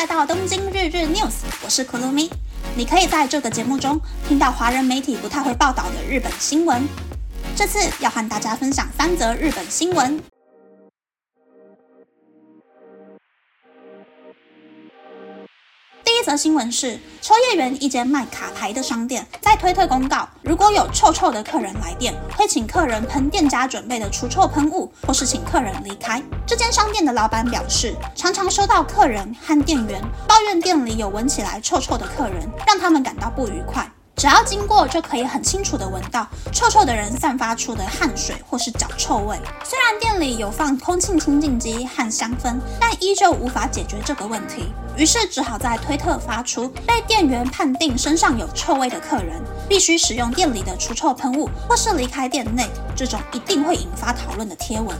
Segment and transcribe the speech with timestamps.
[0.00, 2.30] 来到东京日日 News，我是 Kulumi，。
[2.74, 6.88] 你可以在这个节目中听到华人媒体不太会报道的日本新闻。
[7.54, 10.18] 这次要和大家分享三则日本新闻。
[16.20, 26.22] 一则新闻是，秋叶原一间卖卡牌的商店在推特公告，如果有臭臭的客人来店，会请客人喷店家准备的除臭喷雾，或是请客人离开。
[26.46, 33.90] 这间商店的老板表示，常常收到客人和店员抱怨店里有闻起来臭臭的客人，让他们感到不愉快。
[34.20, 39.34] 只要经过，就可以很清楚地闻到臭臭的人散发出的汗水或是脚臭味。
[39.64, 44.74] 虽然店里有放空气清净机和香氛，但依旧无法解决这个问题。
[44.94, 52.68] 于是只好在推特发出被店员判定身上有臭味的客人，必须使用店里的除臭喷雾，或是离开店内。
[52.94, 54.94] 这种一定会引发讨论的贴文。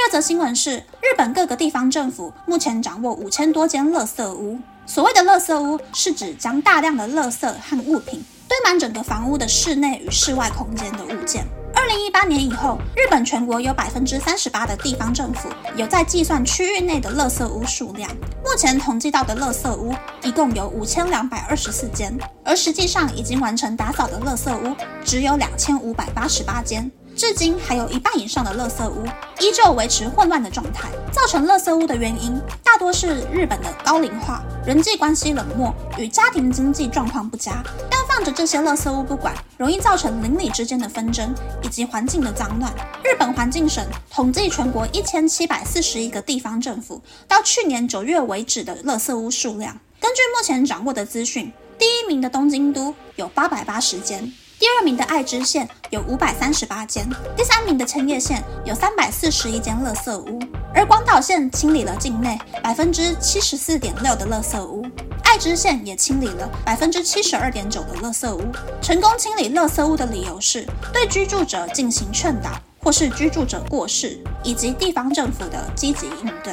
[0.00, 4.58] 第二则新闻是，日本各个地方政府目前掌握五千多间垃圾屋。
[4.86, 11.44] 所谓的垃圾屋，是指将大量的垃圾和物品堆满整个房屋的室内与室外空间的物件。
[11.74, 18.10] 二零一八年以后，日本全国有百分之三十八的地方政府有在计算区域内的垃圾屋数量。
[18.42, 26.90] 目前统计到的垃圾屋一共有五千两百二十四间，而实际上已经完成打扫的垃圾屋只有两千五百八十八间。
[27.20, 29.04] 至今还有一半以上的垃圾屋
[29.40, 30.88] 依旧维持混乱的状态。
[31.12, 37.62] 造成垃圾屋的原因大多是日本的高龄化、人际关系冷漠与家庭经济状况不佳。
[37.90, 42.72] 但放着这些垃圾屋不管，容易造成邻里之间的纷争以及环境的脏乱。
[43.04, 49.78] 日本环境省统计全国一千七百四十一个地方政府到去年九月为止的垃圾屋数量。
[50.00, 54.32] 根据目前掌握的资讯，第一名的东京都有八百八十间。
[54.60, 60.38] 第二名的爱知县有五百三十八间，第三名的千叶县有三百四十一间垃圾屋，
[60.74, 64.84] 而广岛县清理了境内百分之七十四点六的垃圾屋，
[65.24, 68.42] 爱知县也清理了百分之七十二点九的垃圾屋。
[68.82, 72.50] 成功清理垃圾屋的理由是对居住者进行劝导，
[72.82, 76.52] 或是居住者过世，以及地方政府的积极应对。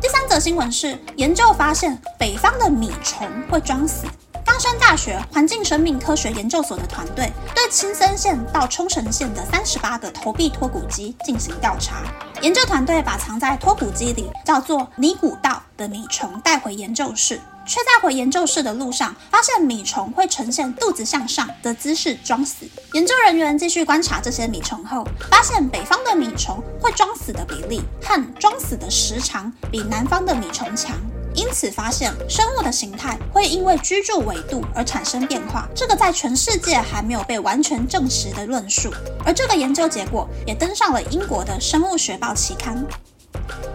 [0.00, 4.04] 第三则新闻是，研究发现北方的米虫会装死。
[4.48, 11.96] 冈山大学环境生命科学研究所的团队对青森县到冲绳县的三十八个投币脱骨机进行调查。
[12.40, 22.66] 研究团队把藏在脱骨机里叫做尼古道的米虫带回研究室，却在回研究室的路上发现米虫会呈现肚子向上的姿势装死。
[22.94, 30.96] 研究人员继续观察这些米虫后，发现北方的米虫会装死的比例和装死的时长比南方的米虫强。
[31.38, 38.92] 因此，发现生物的形态会因为居住纬度而产生变化，这个在全世界还没有被完全证实的论述。
[39.24, 42.84] 而这个研究结果也登上了英国的《生物学报》期刊。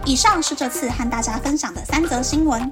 [0.04, 2.70] 以上是这次和大家分享的三则新闻。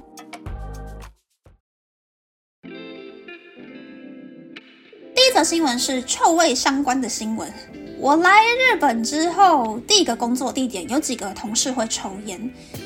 [5.15, 7.51] 第一则新闻是臭味相关的新闻。
[8.03, 12.37] 我来日本之后，第一个工作地点有几个同事会抽烟，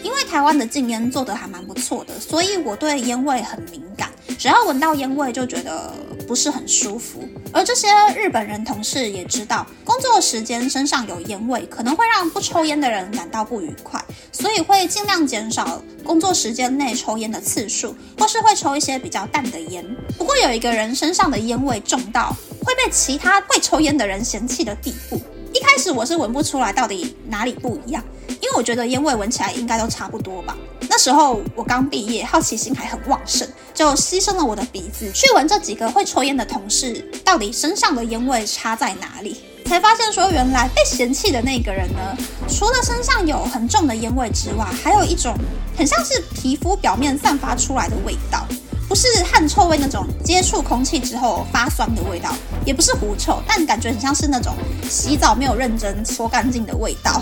[0.03, 5.91] 因为台湾的禁烟做得还蛮不错的，所以我对烟味很敏感，只要闻到烟味就觉得
[6.27, 7.27] 不是很舒服。
[7.53, 19.85] 而这些日本人同事也知道，工作时间身上有烟味可能会让不抽烟的人感到不愉快，所以会尽量减少工作时间内抽烟的次数，或是会抽一些比较淡的烟。
[20.19, 22.37] 不过有一个人身上的烟味重到。
[22.67, 25.21] 会被其他会抽烟的人嫌弃的地步。
[25.57, 30.55] 一开始我是闻不出来到底哪里不一样，因为我觉得烟味闻起来应该都差不多吧。
[30.87, 42.15] 那时候我刚毕业，好奇心还很旺盛，就牺牲了我的鼻子去闻这几个会抽烟的同事到底身上的烟味差在哪里，才发现说原来被嫌弃的那个人呢，
[42.51, 45.35] 除了身上有很重的烟味之外，还有一种
[45.75, 48.47] 很像是皮肤表面散发出来的味道。
[48.89, 54.55] 不是汗臭味那种接触空气之后发酸的味道，也不是狐臭，但感觉很像是那种
[54.89, 57.21] 洗澡没有认真搓干净的味道。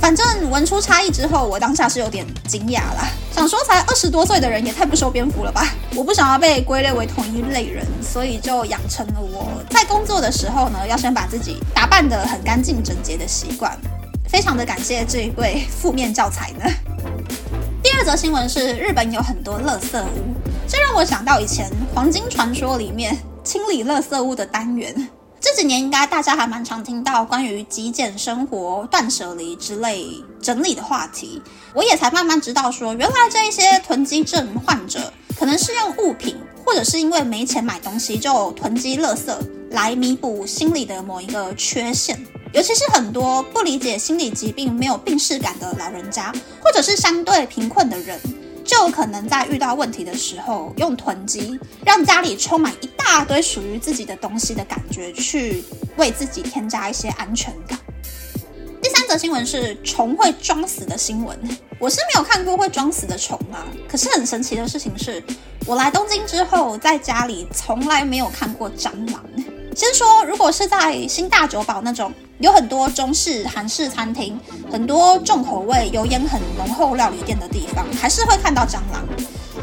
[0.00, 5.72] 反正闻出差异之后，我当下是有点惊讶啦，想说才二十多岁的人也太不修边幅了吧！
[5.94, 13.78] 我不想要被归类为同一类人，所以就养成了我在工作的时候呢，要先把自己打扮得很干净整洁的习惯。
[14.28, 16.64] 非常的感谢这一位负面教材呢。
[17.82, 20.51] 第二则新闻是日本有很多垃圾屋。
[20.72, 23.14] 这让我想到以前《黄金传说》里面
[23.44, 25.06] 清理垃圾物的单元。
[25.38, 30.06] 这几年应该大家还蛮常听到关于极简生活、断舍离之类
[30.40, 31.42] 整理的话题。
[31.74, 39.30] 我也才慢慢知道说，原来这一些囤积症患者可能是用物品，或者是因为没钱买东西就囤积垃圾
[39.72, 42.18] 来弥补心理的某一个缺陷。
[42.52, 46.32] 尤其是很多不理解心理疾病、没有病视感的老人家，
[46.62, 48.18] 或者是相对贫困的人。
[48.64, 55.64] 就有可能在遇到问题的时候用囤积，让家里充满一大堆属于自己的东西的感觉，去
[55.96, 57.76] 为自己添加一些安全感。
[58.80, 61.36] 第三则新闻是虫会装死的新闻，
[61.78, 63.66] 我是没有看过会装死的虫啊。
[63.88, 65.22] 可是很神奇的事情是，
[65.66, 69.24] 我来东京之后，在家里从来没有看过蟑螂。
[69.74, 74.38] 先说，如果是在新大久保那种有很多中式、韩式餐厅，
[74.70, 79.02] 很多重口味、油烟很浓厚料理店的地方，还是会看到蟑螂。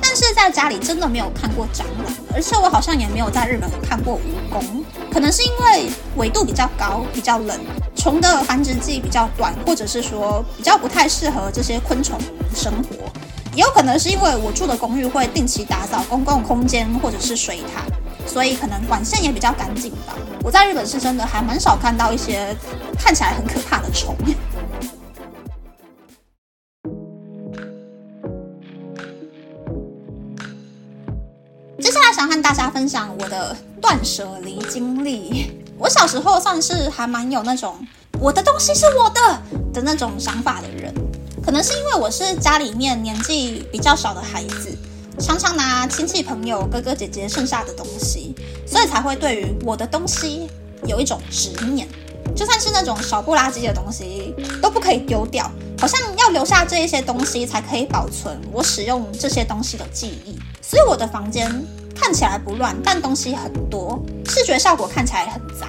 [0.02, 4.20] 但是在家里真的没有看过蟑螂，而且我好像也没有在日本看过
[4.52, 4.64] 蜈蚣，
[5.12, 7.60] 可能是因为纬度比较高，比较冷，
[7.96, 12.20] 虫的繁殖季比较短，或者是说比较不太适合这些昆虫
[12.56, 12.96] 生活，
[13.54, 17.84] 也有可能是因为我住的公寓会定期打扫公共空间或者是水塔，
[18.30, 20.16] 所以可能管线也比较干净吧。
[20.44, 22.56] 我在日本是真的还蛮少看到一些
[22.98, 24.16] 看起来很可怕的虫。
[31.82, 35.52] 接下来想和大家分享我的断舍离经历。
[35.78, 37.76] 我小时候算是还蛮有那种
[38.20, 39.42] 我的东西是我的
[39.74, 40.94] 的那种想法的人，
[41.42, 44.78] 可能是因为我是家里面年纪比较小的孩子，
[45.20, 48.34] 常常拿亲戚朋友哥哥姐姐剩下的东西，
[48.66, 50.50] 所以才会对于我的东西
[50.86, 51.88] 有一种执念。
[52.36, 60.40] 就算是那种少不拉几的东西都不可以丢掉，好像要留下这一些东西才可以保存我使用这些东西的记忆。
[60.62, 61.50] 所以我的房间
[61.94, 65.68] 看起来不乱，但东西很多，视觉效果看起来很杂。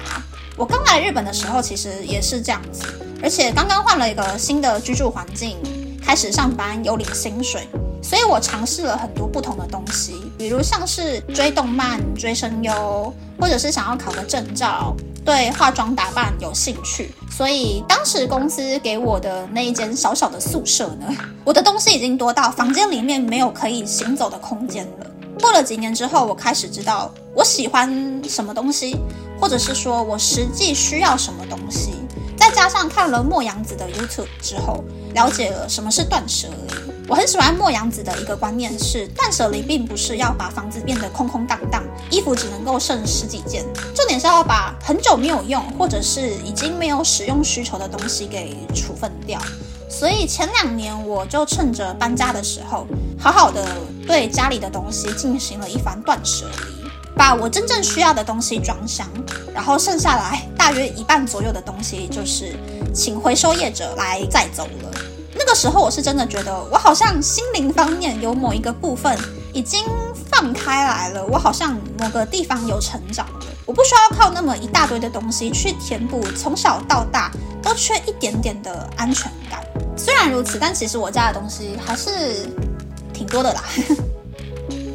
[0.55, 2.83] 我刚来日本的时候其实也是这样子，
[3.21, 5.57] 而且刚刚换了一个新的居住环境，
[6.01, 7.67] 开始上班有领薪水，
[8.01, 14.95] 所以我尝试了很多不同的东西，比如像是追动漫、追声优，或者是想要考个证照。
[15.23, 21.15] 对化妆打扮有兴趣，所以当时公司给我的那一间小小的宿舍呢，
[21.45, 25.05] 我的东西已经多到房间里面没有可以行走的空间了。
[25.39, 28.97] 过了几年之后，我开始知道我喜欢什么东西，
[29.39, 31.91] 或者是说我实际需要什么东西。
[32.35, 36.73] 再加上看了莫阳子的 YouTube 之后，了解了什么是断舍离。
[37.07, 49.41] 我很喜欢莫阳子的一个观念是，断舍离并不是要把房子变得空空荡荡，衣服只能够剩十几件，重点是要把很久没有用或者是已经没有使用需求的东西给处分掉。
[49.89, 52.87] 所以前两年我就趁着搬家的时候，
[53.19, 53.67] 好好的
[54.07, 56.81] 对家里的东西进行了一番断舍离。
[57.13, 59.05] 把我真正需要的东西装箱，
[59.53, 62.55] 然后剩下来大约一半左右的东西，就是
[62.93, 64.91] 请回收业者来载走了。
[65.33, 69.17] 那个时候我是真的觉得，我好像心灵方面有某一个部分
[69.53, 69.85] 已经
[70.29, 73.45] 放开来了，我好像某个地方有成长了。
[73.65, 79.63] 我不需要靠那么一大堆的东西去填补从小到大都缺一点点的安全感。
[79.95, 82.49] 虽然如此，但其实我家的东西还是
[83.13, 83.63] 挺多的啦。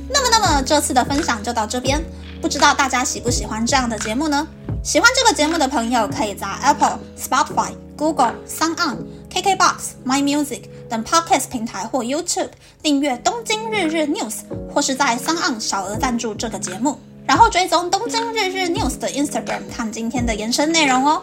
[0.08, 2.02] 那么，那么这次的分享就到这边。
[2.42, 4.46] 不知道大家喜不喜欢这样的节目呢？
[4.82, 8.98] 喜欢这个节目的朋友，可以在 Apple、Spotify、Google、Sound On、
[9.31, 12.50] KKBox、My Music 等 Podcast 平台或 YouTube
[12.82, 14.40] 订阅《东京日日 News》，
[14.72, 21.22] 或是在 Sound On 小额赞助这个节目，然后追踪《东京日日 News》的 Instagram 看今天的延伸内容哦。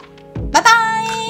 [0.51, 1.22] 拜拜。